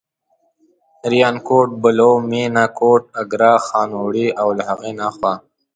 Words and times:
ریانکوټ، 1.11 1.69
بلو، 1.81 2.11
مېنه، 2.29 2.65
کوټ، 2.77 3.01
اګره، 3.21 3.51
خانوړی 3.67 4.27
او 4.41 4.47
له 4.57 4.63
هغې 4.69 4.91
نه 4.97 5.03
اخوا. 5.11 5.33